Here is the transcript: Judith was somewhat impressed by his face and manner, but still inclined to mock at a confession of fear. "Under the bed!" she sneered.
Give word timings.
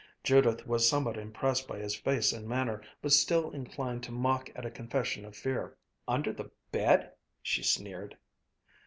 Judith 0.23 0.65
was 0.65 0.89
somewhat 0.89 1.15
impressed 1.15 1.67
by 1.67 1.77
his 1.77 1.93
face 1.95 2.33
and 2.33 2.47
manner, 2.47 2.81
but 3.03 3.11
still 3.11 3.51
inclined 3.51 4.01
to 4.01 4.11
mock 4.11 4.49
at 4.55 4.65
a 4.65 4.71
confession 4.71 5.23
of 5.25 5.35
fear. 5.37 5.77
"Under 6.07 6.33
the 6.33 6.49
bed!" 6.71 7.11
she 7.43 7.61
sneered. 7.61 8.17